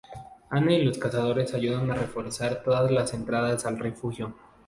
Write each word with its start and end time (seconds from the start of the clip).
Anne 0.49 0.79
y 0.79 0.83
los 0.85 0.97
adolescentes 0.97 1.53
ayudan 1.53 1.91
a 1.91 1.93
reforzar 1.93 2.63
todas 2.63 2.89
las 2.89 3.13
entradas 3.13 3.67
al 3.67 3.77
refugio. 3.77 4.35